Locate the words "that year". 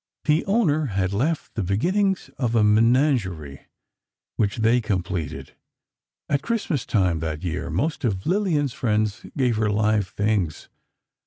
7.19-7.69